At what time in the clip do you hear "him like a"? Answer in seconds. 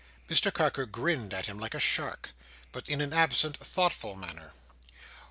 1.45-1.79